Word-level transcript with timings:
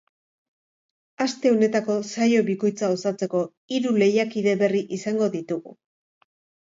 Aste 1.25 1.51
honetako 1.55 1.97
saio 2.11 2.41
bikoitza 2.49 2.89
osatzeko, 2.95 3.43
hiru 3.75 3.95
lehiakide 4.01 4.59
berri 4.63 4.83
izango 4.99 5.29
ditugu. 5.37 5.77